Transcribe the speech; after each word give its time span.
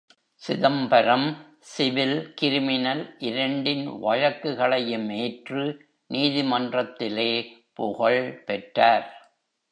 Chidambaram, 0.41 1.25
civil 1.59 2.33
criminal 2.41 3.15
இரண்டின் 3.19 3.99
வழக்குகளையும் 3.99 5.09
ஏற்று 5.09 5.63
நீதிமன்றத்திலே 6.09 7.31
புகழ் 7.73 8.43
பெற்றார். 8.45 9.07